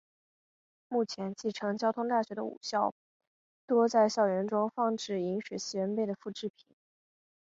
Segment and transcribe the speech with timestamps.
[0.87, 2.95] 目前继承交通大学的五校
[3.67, 6.75] 多在校园中放置饮水思源碑的复制品。